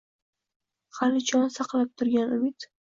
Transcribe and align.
Hali 1.01 1.23
jon 1.31 1.47
saqlab 1.59 1.97
turgan 2.01 2.39
umid 2.41 2.73